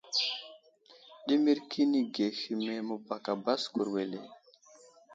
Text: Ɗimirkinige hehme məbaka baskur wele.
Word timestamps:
Ɗimirkinige 1.25 2.25
hehme 2.39 2.73
məbaka 2.87 3.31
baskur 3.43 3.87
wele. 3.93 4.19